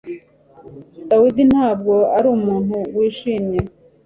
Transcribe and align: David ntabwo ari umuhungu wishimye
David 1.09 1.37
ntabwo 1.53 1.93
ari 2.17 2.27
umuhungu 2.35 2.77
wishimye 2.97 3.59